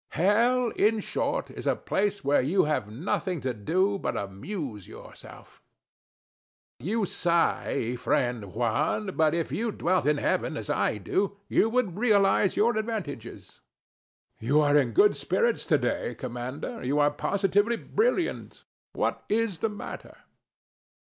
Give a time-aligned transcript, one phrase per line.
[0.13, 5.61] Hell, in short, is a place where you have nothing to do but amuse yourself.
[6.79, 6.89] [Don Juan sighs deeply].
[6.89, 11.99] You sigh, friend Juan; but if you dwelt in heaven, as I do, you would
[11.99, 13.61] realize your advantages.
[14.39, 14.47] DON JUAN.
[14.57, 16.81] You are in good spirits to day, Commander.
[16.83, 18.63] You are positively brilliant.
[18.93, 20.17] What is the matter?